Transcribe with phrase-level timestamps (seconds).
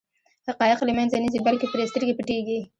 [0.47, 2.59] حقایق له منځه نه ځي بلکې پرې سترګې پټېږي.